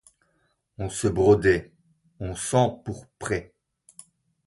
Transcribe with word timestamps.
On 0.79 0.89
se 0.89 1.07
brodait, 1.07 1.69
on 2.19 2.33
s’empourprait. 2.33 3.53